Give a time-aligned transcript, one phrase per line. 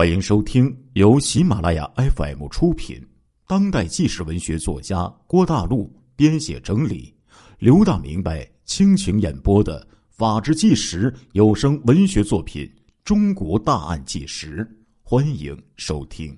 [0.00, 3.06] 欢迎收听由喜马拉雅 FM 出品、
[3.46, 7.14] 当代纪实文学作家郭大陆编写整理、
[7.58, 12.64] 刘大明白倾情演播的《法制纪实》有声文学作品
[13.04, 14.64] 《中国大案纪实》，
[15.02, 16.34] 欢迎收听。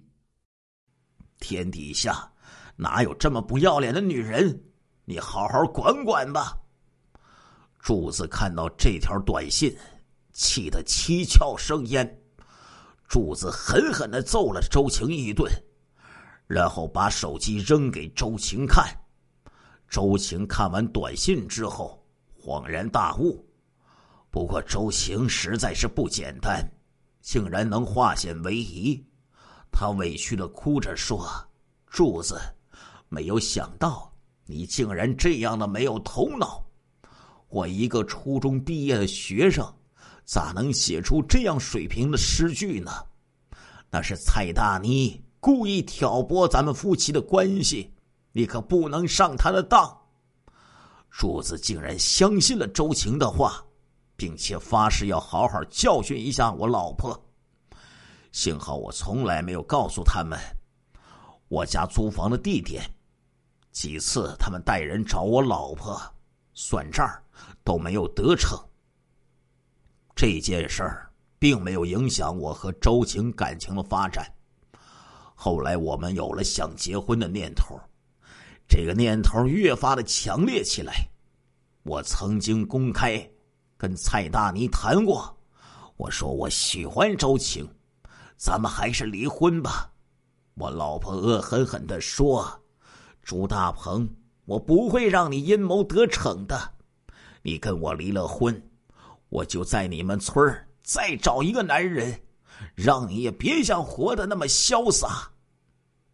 [1.38, 2.29] 天底下
[2.74, 4.60] 哪有这么不要脸的女人？
[5.04, 6.58] 你好好管管吧。
[7.79, 9.72] 柱子看到这条短信，
[10.32, 12.21] 气得七窍生烟。
[13.12, 15.46] 柱子狠狠的揍了周晴一顿，
[16.46, 18.89] 然后把手机扔给周晴看。
[19.86, 22.03] 周晴看完短信之后，
[22.40, 23.46] 恍然大悟。
[24.30, 26.67] 不过周晴实在是不简单，
[27.20, 29.04] 竟然能化险为夷。
[29.70, 31.29] 他委屈的哭着说
[31.86, 32.41] ：“柱子，
[33.11, 34.11] 没有想到
[34.47, 36.64] 你竟然这样的没有头脑。
[37.50, 39.70] 我一个初中毕业的学生。”
[40.25, 42.91] 咋能写出这样水平的诗句呢？
[43.91, 47.92] 那是蔡大妮故意挑拨咱们夫妻的关系，
[48.33, 49.98] 你可不能上他的当。
[51.11, 53.62] 柱子竟然相信了周晴的话，
[54.17, 57.23] 并且发誓要好好教训一下我老婆。
[58.31, 60.39] 幸好我从来没有告诉他们
[61.48, 62.83] 我家租房的地点，
[63.73, 66.00] 几次他们带人找我老婆
[66.55, 67.06] 算账
[67.62, 68.59] 都没有得逞。
[70.15, 74.27] 这件事儿并没有影响我和周晴感情的发展。
[75.35, 77.81] 后来我们有了想结婚的念头，
[78.69, 81.09] 这个念头越发的强烈起来。
[81.83, 83.29] 我曾经公开
[83.77, 85.37] 跟蔡大妮谈过，
[85.97, 87.69] 我说我喜欢周晴，
[88.37, 89.91] 咱们还是离婚吧。
[90.55, 92.47] 我老婆恶狠狠的说
[93.25, 94.09] ：“朱大鹏，
[94.45, 96.73] 我不会让你阴谋得逞的，
[97.43, 98.63] 你跟我离了婚。”
[99.33, 102.20] 我就在你们村再找一个男人，
[102.75, 105.27] 让你也别想活得那么潇洒。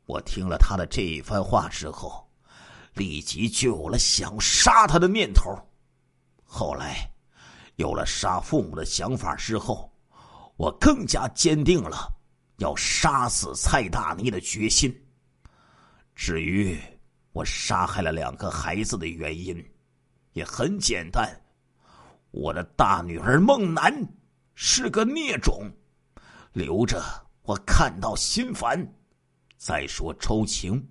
[0.06, 2.24] 我听了他的这一番话之后，
[2.94, 5.52] 立即就有了想杀他的念头。
[6.44, 7.10] 后来，
[7.74, 9.92] 有了杀父母的想法之后，
[10.56, 12.08] 我更加坚定了
[12.58, 14.96] 要杀死蔡大妮的决心。
[16.14, 16.78] 至于
[17.32, 19.60] 我杀害了两个孩子的原因，
[20.34, 21.28] 也很简单。
[22.30, 23.92] 我的大女儿孟楠
[24.54, 25.70] 是个孽种，
[26.52, 27.02] 留着
[27.42, 28.86] 我看到心烦。
[29.56, 30.86] 再说周晴，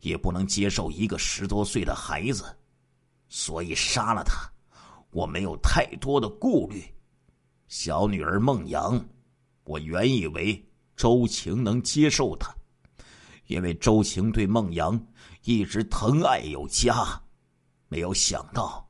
[0.00, 2.44] 也不能接受一个十多岁的孩子，
[3.28, 4.50] 所以杀了他。
[5.10, 6.82] 我没有太多的顾虑。
[7.68, 9.00] 小女儿孟阳，
[9.64, 12.52] 我原以为周晴能接受她，
[13.46, 15.00] 因为周晴对孟阳
[15.44, 17.20] 一直疼爱有加，
[17.88, 18.89] 没有想到。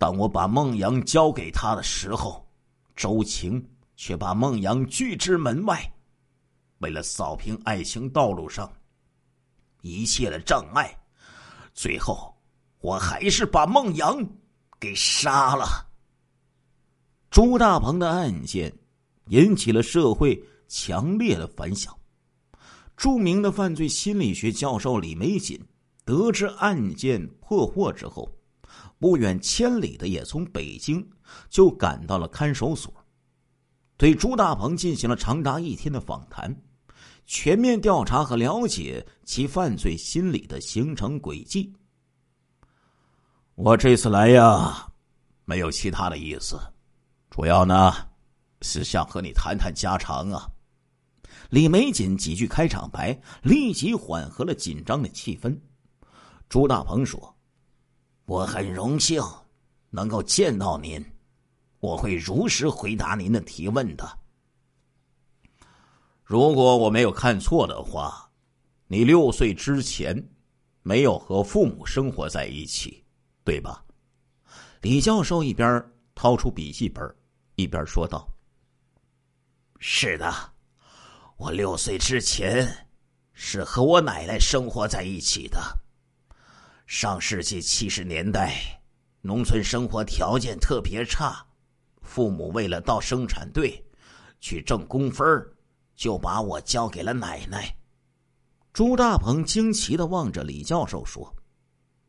[0.00, 2.42] 当我把孟阳交给他的时候，
[2.96, 3.62] 周晴
[3.96, 5.78] 却把孟阳拒之门外。
[6.78, 8.72] 为了扫平爱情道路上
[9.82, 10.90] 一切的障碍，
[11.74, 12.34] 最后
[12.80, 14.26] 我还是把孟阳
[14.78, 15.66] 给杀了。
[17.28, 18.72] 朱大鹏的案件
[19.26, 21.94] 引起了社会强烈的反响。
[22.96, 25.62] 著名的犯罪心理学教授李玫瑾
[26.06, 28.26] 得知案件破获之后。
[29.00, 31.10] 不远千里的也从北京
[31.48, 32.92] 就赶到了看守所，
[33.96, 36.54] 对朱大鹏进行了长达一天的访谈，
[37.26, 41.72] 全面调查和了解其犯罪心理的形成轨迹。
[43.54, 44.92] 我这次来呀，
[45.46, 46.60] 没有其他的意思，
[47.30, 47.90] 主要呢
[48.60, 50.46] 是想和你谈谈家常啊。
[51.48, 55.58] 李玫瑾几句开场白立即缓和了紧张的气氛。
[56.50, 57.34] 朱大鹏说。
[58.30, 59.20] 我很荣幸
[59.88, 61.04] 能够见到您，
[61.80, 64.08] 我会如实回答您的提问的。
[66.22, 68.30] 如果我没有看错的话，
[68.86, 70.30] 你六岁之前
[70.82, 73.04] 没有和父母生活在一起，
[73.42, 73.84] 对吧？
[74.80, 77.12] 李教授一边掏出笔记本，
[77.56, 78.28] 一边说道
[79.80, 80.32] ：“是的，
[81.36, 82.86] 我六岁之前
[83.32, 85.58] 是和我奶奶生活在一起的。”
[86.90, 88.82] 上世纪七十年代，
[89.20, 91.46] 农村生活条件特别差，
[92.02, 93.80] 父母为了到生产队
[94.40, 95.24] 去挣工分
[95.94, 97.72] 就把我交给了奶奶。
[98.72, 101.32] 朱大鹏惊奇的望着李教授说：“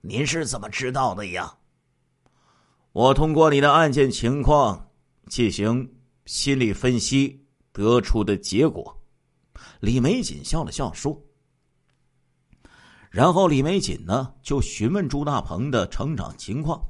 [0.02, 1.56] 您是怎么知道的呀？”
[2.92, 4.90] 我通过你的案件情况
[5.28, 5.94] 进行
[6.26, 9.00] 心理分析得出的结果。
[9.80, 11.16] 李梅瑾笑了笑说。
[13.12, 16.82] 然后李玫瑾呢，就询问朱大鹏的成长情况，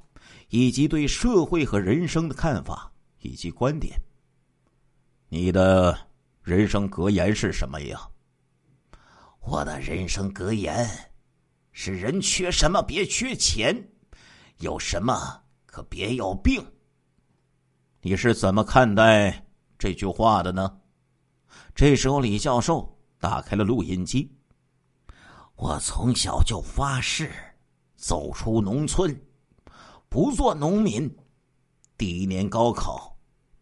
[0.49, 3.99] 以及对社会和人生的看法以及观点。
[5.29, 5.97] 你的
[6.43, 8.07] 人生格言是什么呀？
[9.39, 10.87] 我的人生格言
[11.71, 13.75] 是：人缺什么别缺钱，
[14.59, 16.63] 有什么可别有病。
[17.99, 19.43] 你是怎么看待
[19.75, 20.77] 这句话的呢？
[21.73, 24.31] 这时候，李教授打开了录音机。
[25.61, 27.31] 我从小就发誓，
[27.95, 29.15] 走出农村，
[30.09, 31.07] 不做农民。
[31.95, 33.15] 第一年高考，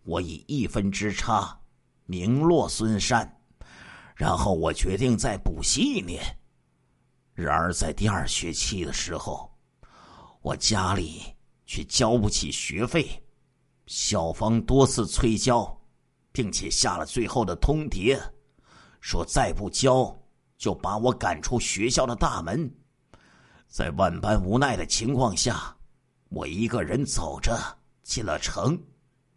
[0.04, 1.60] 我以一分之差
[2.06, 3.30] 名落孙山。
[4.16, 6.24] 然后我决定再补习一年，
[7.34, 9.51] 然而在第二学期的时候，
[10.42, 11.22] 我家里
[11.66, 13.22] 却交不起学费，
[13.88, 15.78] 校方多次催交，
[16.31, 18.18] 并且下了最后的通牒，
[19.01, 20.18] 说再不交
[20.60, 22.72] 就把我赶出学校的大门。
[23.68, 25.76] 在万般无奈的情况下，
[26.28, 27.58] 我一个人走着
[28.04, 28.78] 进了城，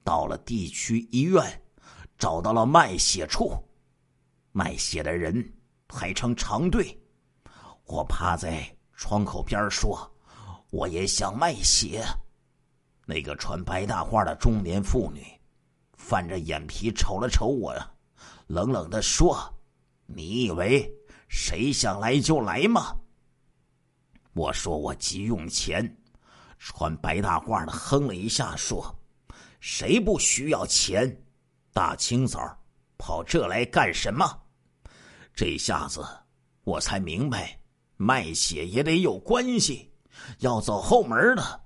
[0.03, 1.63] 到了地区医院，
[2.19, 3.53] 找到了卖血处。
[4.51, 5.51] 卖血的人
[5.87, 7.01] 排成长队，
[7.87, 10.11] 我趴在窗口边说
[10.71, 12.05] ：“我也想卖血。”
[13.07, 15.25] 那个穿白大褂的中年妇女
[15.97, 17.75] 翻着眼皮瞅了瞅我，
[18.47, 19.39] 冷冷的说
[20.07, 20.91] ：“你以为
[21.33, 22.95] 谁想来就来吗？”
[24.35, 25.97] 我说：“我急用钱。”
[26.59, 28.95] 穿白大褂的哼了一下说
[29.59, 31.25] ：“谁不需要钱？
[31.73, 32.39] 大清早
[32.99, 34.43] 跑这来干什么？”
[35.35, 36.07] 这下子，
[36.65, 37.59] 我才明白，
[37.97, 39.91] 卖血也得有关系，
[40.41, 41.65] 要走后门的。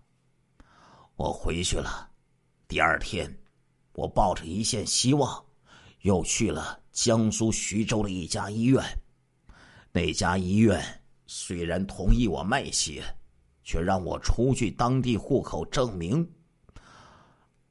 [1.17, 2.09] 我回去了。
[2.69, 3.37] 第二天，
[3.93, 5.45] 我抱着一线希望，
[6.03, 8.83] 又去了江苏徐州的一家医院。
[9.97, 10.79] 那家医院
[11.27, 13.03] 虽然同意我卖血，
[13.65, 16.31] 却让我出具当地户口证明。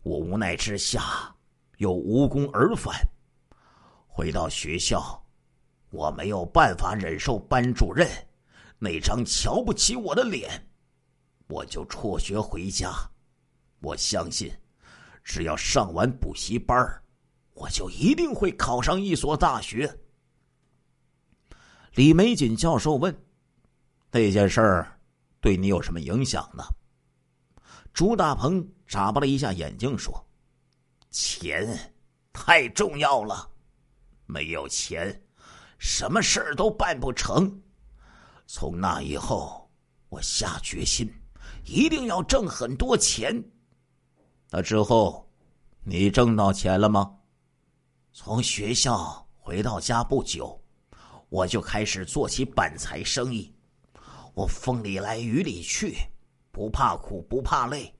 [0.01, 1.35] 我无奈之下，
[1.77, 2.99] 又无功而返，
[4.07, 5.23] 回到学校。
[5.91, 8.09] 我没有办法忍受班主任
[8.79, 10.67] 那张瞧不起我的脸，
[11.45, 12.91] 我就辍学回家。
[13.81, 14.51] 我相信，
[15.23, 16.75] 只要上完补习班
[17.53, 19.95] 我就一定会考上一所大学。
[21.95, 23.17] 李玫瑾教授问
[24.11, 24.99] ：“那件事儿
[25.39, 26.63] 对你有什么影响呢？”
[27.93, 30.25] 朱大鹏眨巴了一下眼睛说
[31.09, 31.93] ：“钱
[32.33, 33.49] 太重要了，
[34.25, 35.21] 没有钱。”
[35.79, 37.61] 什么事儿都办不成。
[38.45, 39.69] 从那以后，
[40.09, 41.09] 我下决心，
[41.65, 43.41] 一定要挣很多钱。
[44.49, 45.29] 那之后，
[45.83, 47.17] 你挣到钱了吗？
[48.11, 50.61] 从学校回到家不久，
[51.29, 53.53] 我就开始做起板材生意。
[54.33, 55.95] 我风里来雨里去，
[56.51, 57.93] 不怕苦不怕累。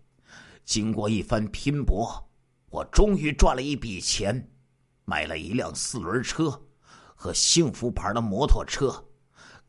[0.63, 2.21] 经过一番拼搏，
[2.69, 4.49] 我终于赚了一笔钱，
[5.05, 6.61] 买了一辆四轮车。
[7.17, 9.03] 和幸福牌的摩托车，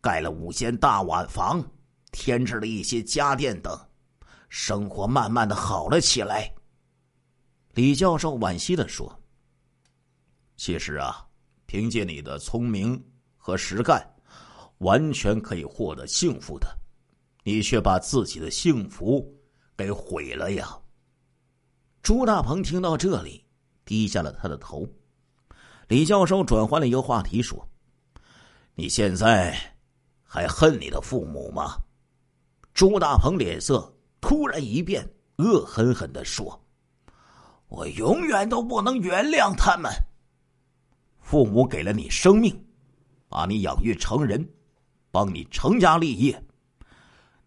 [0.01, 1.65] 盖了五间大瓦房，
[2.11, 3.73] 添置了一些家电等，
[4.49, 6.53] 生活慢慢的好了起来。
[7.75, 9.17] 李教授惋惜的说
[10.59, 11.25] ：“其实啊，
[11.67, 13.03] 凭借你的聪明
[13.47, 14.05] 和实干，
[14.79, 16.67] 完全可以获得幸福的，
[17.45, 19.25] 你却把自己的幸福
[19.77, 20.77] 给毁了呀。”
[22.03, 23.45] 朱大鹏听到这里，
[23.85, 24.85] 低下了他的头。
[25.87, 27.65] 李教授转换了一个话题说
[28.75, 29.57] ：“你现在
[30.25, 31.77] 还恨你的父母吗？”
[32.75, 36.61] 朱大鹏脸色突然一变，恶狠狠的说
[37.71, 39.89] ：“我永远都不能原谅他们。
[41.21, 42.66] 父母给了你生命，
[43.37, 44.49] 把你养育成人，
[45.11, 46.43] 帮你成家立业，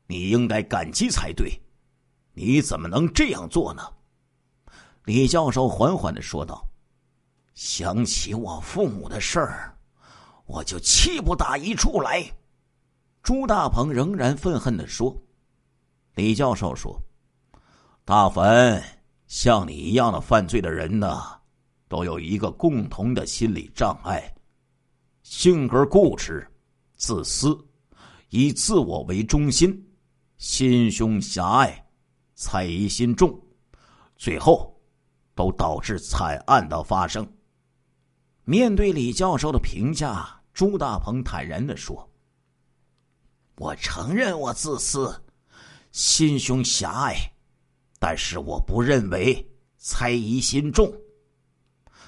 [0.06, 1.60] 你应该感激才对。
[2.32, 3.82] 你怎么能这样做呢？”
[5.06, 6.64] 李教授缓缓的说道。
[7.56, 9.76] 想起我父母的事儿，
[10.46, 12.24] 我就气不打一处来。
[13.24, 15.20] 朱大鹏仍然愤恨的说
[16.14, 17.02] ：“李教授说，
[18.06, 18.82] 大凡
[19.26, 21.20] 像你一样的犯罪的人呢，
[21.88, 24.32] 都有一个共同的心理障碍，
[25.32, 26.46] 性格固执、
[26.96, 27.56] 自私，
[28.30, 29.88] 以自我为中心，
[30.38, 31.86] 心胸狭隘，
[32.34, 33.40] 猜疑心重，
[34.18, 34.76] 最后
[35.36, 37.26] 都导致惨案的发生。”
[38.44, 42.10] 面对李教授的评价，朱大鹏坦然的说
[43.58, 45.16] ：“我承认我自私，
[45.92, 47.16] 心胸狭隘，
[48.00, 50.92] 但是我不认为猜疑心重。”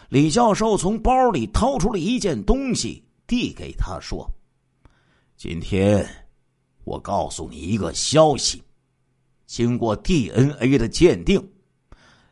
[0.09, 4.29] 李教授从包里掏出了一件东西，递给他说
[5.39, 6.05] ：“今天
[6.83, 8.61] 我告诉你一个消息，
[9.45, 11.41] 经过 DNA 的鉴定，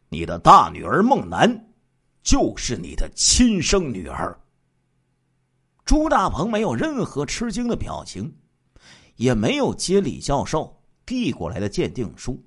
[0.10, 1.68] 你的大女儿孟楠。”
[2.22, 4.38] 就是你的亲生女儿。
[5.86, 8.38] 朱大鹏没有任何吃惊的表情，
[9.16, 12.38] 也没有接李教授递过来的鉴定书，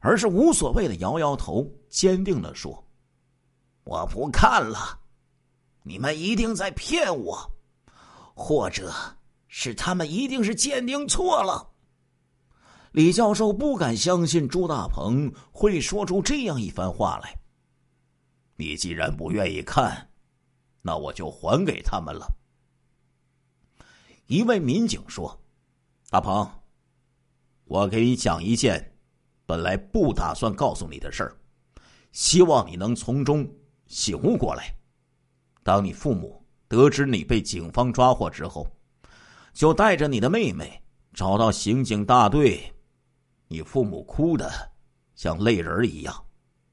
[0.00, 2.86] 而是无所谓的摇摇头，坚定的说
[3.84, 5.00] ：“我不看了，
[5.82, 7.50] 你们一定在骗我，
[8.42, 8.90] 或者
[9.48, 11.68] 是他们一定是鉴定错了。”
[12.92, 17.38] 李教授不敢相信朱大鹏会说出这样一番话来。
[18.56, 20.10] 你既然不愿意看，
[20.80, 22.26] 那我就还给他们了。
[24.26, 25.38] 一位民警说
[26.10, 26.50] ：“大鹏，
[27.64, 28.96] 我给你讲一件
[29.44, 31.36] 本来不打算告诉你的事儿，
[32.12, 33.48] 希望你能从中
[33.86, 34.74] 醒悟过来。
[35.62, 36.39] 当你父母
[36.70, 38.64] 得知你被警方抓获之后，
[39.52, 40.80] 就带着你的妹妹
[41.12, 42.62] 找到刑警大队。
[43.48, 44.48] 你父母哭的
[45.16, 46.14] 像泪人一样，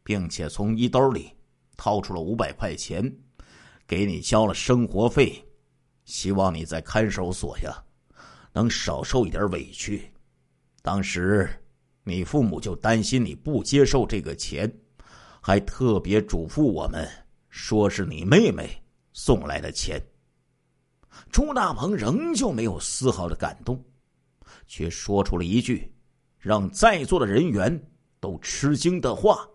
[0.03, 1.31] 并且从衣兜里
[1.75, 3.11] 掏出了五百块钱，
[3.87, 5.43] 给你交了生活费。”
[6.05, 7.83] 希望你在看守所呀，
[8.53, 10.13] 能少受一点委屈。
[10.83, 11.49] 当时
[12.03, 14.71] 你父母就担心你不接受这个钱，
[15.41, 17.09] 还特别嘱咐我们
[17.49, 18.79] 说是你妹妹
[19.17, 19.99] 送来的钱。
[21.31, 23.83] 朱大鹏仍旧没有丝毫的感动，
[24.67, 25.91] 却说出了一句
[26.37, 29.49] 让在座的人员都吃惊的话：“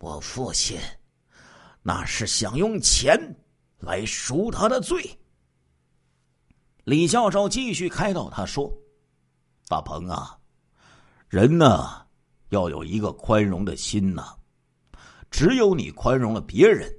[0.00, 0.78] 我父亲
[1.80, 3.18] 那是想用钱
[3.78, 5.02] 来赎他的罪。”
[6.84, 8.70] 李教授继续开导他说
[9.66, 10.38] ：“大鹏啊，
[11.26, 12.06] 人呢
[12.50, 14.36] 要有一个宽容的心呐。
[15.30, 16.94] 只有你宽容了别人，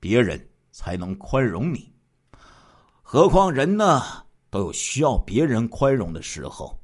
[0.00, 0.49] 别人
[0.80, 1.92] 才能宽容你。
[3.02, 4.02] 何况人呢
[4.48, 6.80] 都有需要别人宽容的时候。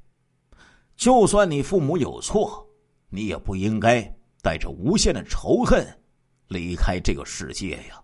[0.96, 2.68] 就算你父母有错，
[3.08, 4.02] 你也不应该
[4.42, 5.82] 带着无限的仇恨
[6.48, 8.02] 离开这个世界呀。”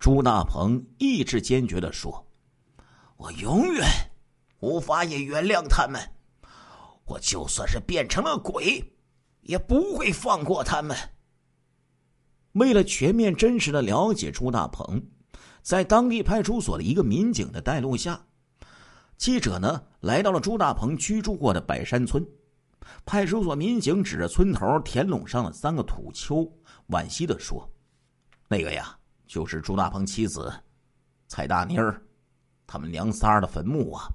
[0.00, 2.26] 朱大鹏意志坚决的说。
[3.16, 3.86] 我永远
[4.58, 6.00] 无法也原谅他们，
[7.04, 8.82] 我就算是变成了鬼，
[9.42, 10.96] 也不会放过他们。
[12.56, 15.02] 为了全面真实的了解朱大鹏，
[15.62, 18.18] 在当地派出所的一个民警的带路下，
[19.18, 22.26] 记者呢来到了朱大鹏居住过的百山村。
[23.04, 26.50] 派出所民警指着村头田垄上的三个土丘，
[26.88, 27.68] 惋惜的说
[28.48, 28.96] ：“那个呀，
[29.26, 30.50] 就是朱大鹏妻子
[31.28, 32.00] 蔡大妮儿。”
[32.66, 34.08] 他们娘仨的坟墓啊，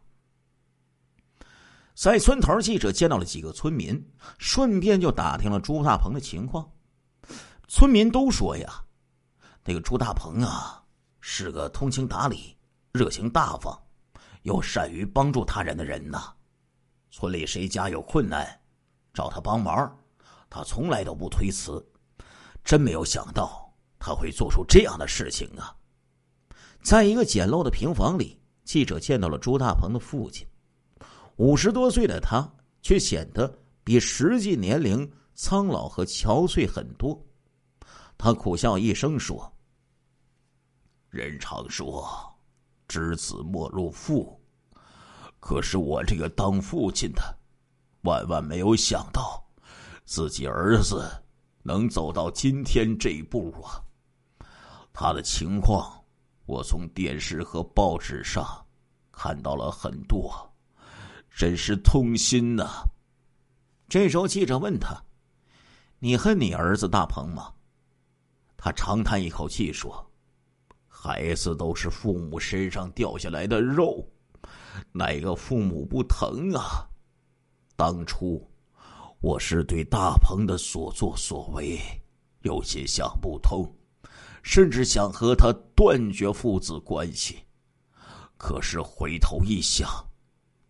[1.94, 4.04] 在村头，记者见到了几个村民，
[4.40, 6.68] 顺便就打听了朱大鹏的情况。
[7.74, 8.84] 村民都说呀，
[9.64, 10.84] 那个朱大鹏啊，
[11.22, 12.54] 是个通情达理、
[12.92, 13.82] 热情大方，
[14.42, 16.34] 又善于帮助他人的人呐。
[17.12, 18.46] 村里谁家有困难，
[19.14, 19.98] 找他帮忙，
[20.50, 21.82] 他从来都不推辞。
[22.62, 25.74] 真没有想到他会做出这样的事情啊！
[26.84, 28.38] 在一个简陋的平房里。
[28.66, 30.46] 记者见到了朱大鹏的父亲，
[31.38, 32.46] 五十多岁的他
[32.82, 37.18] 却显得比实际年龄苍老和憔悴很多。
[38.24, 39.52] 他苦笑一声说
[41.10, 42.08] ：“人常说，
[42.88, 44.40] 知子莫如父，
[45.40, 47.36] 可是我这个当父亲的，
[48.04, 49.44] 万万没有想到，
[50.06, 51.04] 自己儿子
[51.64, 53.82] 能走到今天这一步啊！
[54.94, 55.92] 他的情况。”
[56.46, 58.44] 我从电视和报纸上
[59.12, 60.32] 看到了很多，
[61.30, 62.84] 真是痛心呐。
[63.90, 65.02] 这时候，记者问他
[65.98, 67.52] ：“你恨你儿子大鹏吗？”
[68.64, 70.08] 他长叹一口气说
[70.86, 74.08] ：“孩子都是父母身上掉下来的肉，
[74.92, 76.88] 哪个父母不疼啊？
[77.76, 78.48] 当初
[79.20, 81.80] 我是对大鹏的所作所为
[82.44, 83.68] 有些想不通。”
[84.44, 87.38] 甚至想和他断绝父子关系，
[88.38, 89.88] 可是回头一想，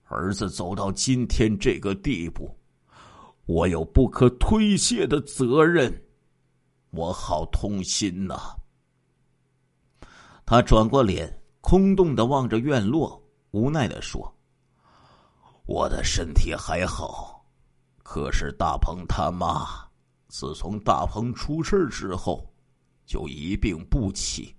[0.04, 2.54] 儿子走到今天这个地步，
[3.46, 6.04] 我有不可推卸的责任，
[6.92, 8.56] 我好痛心呐。
[10.46, 13.22] 他转过脸，空洞的望着院落，
[13.52, 14.34] 无奈的说
[15.68, 17.46] ：“我的身体还好，
[18.04, 19.90] 可是大鹏他妈，
[20.28, 22.48] 自从大鹏出事之后。”
[23.04, 24.56] 就一病不起，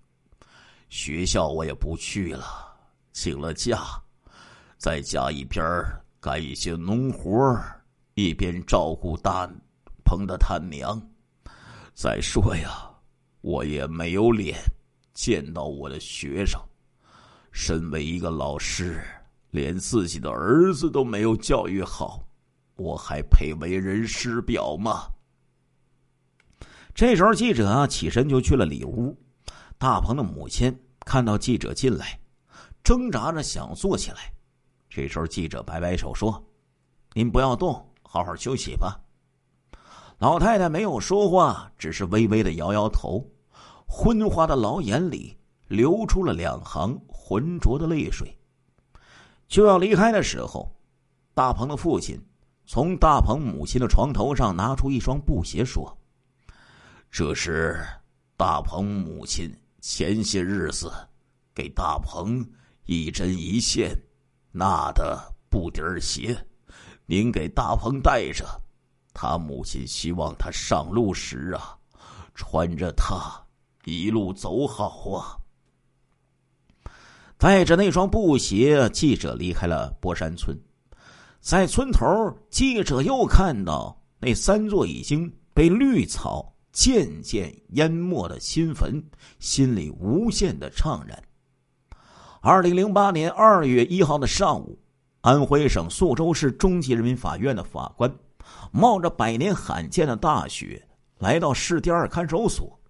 [0.90, 2.44] 学校我也不去了，
[3.14, 3.80] 请了假，
[4.76, 5.64] 在家一边
[6.20, 7.58] 干一些农活
[8.12, 9.50] 一边照顾大
[10.04, 11.00] 鹏的他娘。
[11.94, 12.90] 再说呀，
[13.42, 14.58] 我也没有脸
[15.12, 16.60] 见到我的学生。
[17.52, 19.04] 身为一个老师，
[19.50, 22.26] 连自己的儿子都没有教育好，
[22.76, 25.06] 我还配为人师表吗？
[26.94, 29.16] 这时候，记者啊起身就去了里屋。
[29.78, 32.18] 大鹏的母亲看到记者进来，
[32.82, 34.32] 挣扎着想坐起来。
[34.88, 36.42] 这时候，记者摆摆手说
[37.12, 38.98] ：“您不要动，好好休息吧。”
[40.22, 43.28] 老太太没有说话，只是微微的摇摇头，
[43.88, 45.36] 昏花的老眼里
[45.66, 48.32] 流出了两行浑浊的泪水。
[49.48, 50.72] 就要离开的时候，
[51.34, 52.16] 大鹏的父亲
[52.64, 55.98] 从大鹏母亲的床头上拿出一双布鞋，说
[57.10, 57.84] ：“这是
[58.36, 60.88] 大鹏母亲前些日子
[61.52, 62.48] 给大鹏
[62.84, 63.90] 一针一线。”
[64.54, 66.46] 纳的布底儿鞋，
[67.06, 68.46] 您给大鹏带着。
[69.14, 71.76] 他母亲希望他上路时啊，
[72.34, 73.16] 穿着它
[73.84, 75.36] 一路走好啊。
[77.36, 80.56] 带着那双布鞋，记者离开了波山村。
[81.40, 82.06] 在村头，
[82.50, 89.02] 记者又看到那三座已经被绿草渐渐淹没的新坟，
[89.40, 91.20] 心里无限的怅然。
[92.40, 94.78] 二零零八年二月一号的上午，
[95.20, 98.08] 安徽省宿州市中级人民法院的法官
[98.70, 102.80] 冒着百年罕见的大雪，来到市第二看守所，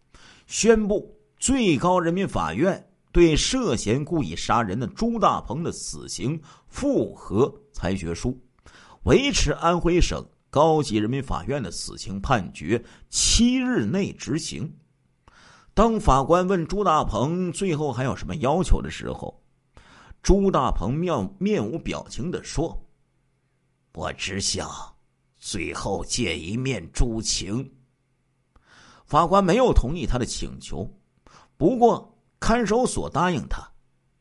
[0.47, 8.41] 宣布最高人民法院对涉嫌故意杀人的朱大鹏的死刑复核裁决书，
[9.05, 14.75] 维持安徽省高级人民法院的死刑判决七日内执行。
[15.75, 19.43] 当法官问朱大鹏最后还有什么要求的时候，
[20.23, 22.87] 朱大鹏面面无表情的说
[23.95, 24.69] ：“我只想
[25.43, 27.69] 最后见一面朱晴。”
[29.05, 30.89] 法官没有同意他的请求，
[31.57, 33.69] 不过看守所答应他，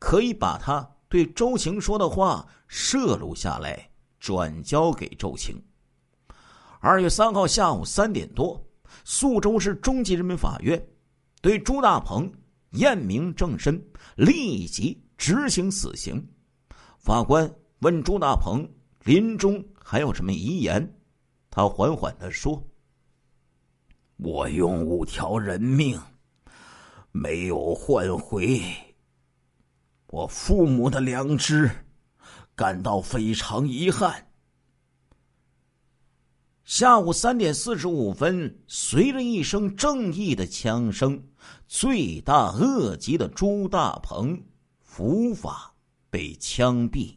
[0.00, 3.88] 可以把他对周晴说的话摄录下来，
[4.18, 5.56] 转交给周晴。
[6.80, 8.60] 二月三号下午三点多，
[9.04, 10.84] 宿州市中级人民法院
[11.40, 12.28] 对朱大鹏
[12.72, 13.80] 验明正身，
[14.16, 15.00] 立即。
[15.18, 16.20] 执行死刑，
[16.98, 17.48] 法官
[17.78, 18.68] 问朱大鹏
[19.04, 20.82] 临终还有什么遗言？
[21.54, 22.66] 他缓缓的说
[24.16, 26.00] ：“我用五条人命，
[27.10, 28.58] 没有换回
[30.06, 31.70] 我父母的良知，
[32.54, 34.32] 感到非常遗憾。”
[36.64, 41.22] 下午三点四十五分，随着一声正义的枪声，
[41.68, 44.42] 罪大恶极的朱大鹏。
[44.80, 45.74] 伏法
[46.08, 47.14] 被枪毙。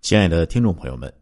[0.00, 1.21] 亲爱的听众朋友们，